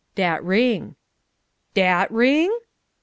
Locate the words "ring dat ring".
0.43-2.51